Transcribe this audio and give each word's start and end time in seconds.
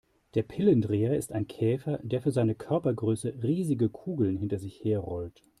Der 0.33 0.41
Pillendreher 0.41 1.15
ist 1.15 1.31
ein 1.31 1.47
Käfer, 1.47 1.99
der 2.01 2.23
für 2.23 2.31
seine 2.31 2.55
Körpergröße 2.55 3.35
riesige 3.43 3.87
Kugeln 3.87 4.35
hinter 4.35 4.57
sich 4.57 4.83
her 4.83 4.97
rollt. 4.97 5.43